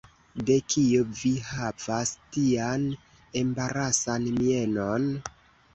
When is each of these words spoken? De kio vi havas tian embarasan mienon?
De 0.45 0.53
kio 0.75 1.03
vi 1.19 1.33
havas 1.49 2.15
tian 2.33 2.89
embarasan 3.45 4.31
mienon? 4.43 5.09